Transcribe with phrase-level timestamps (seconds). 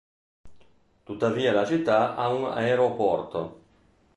[1.03, 3.61] Tuttavia la città ha un aeroporto.